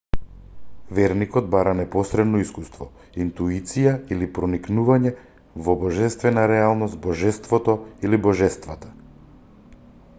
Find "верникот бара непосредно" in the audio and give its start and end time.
0.99-2.39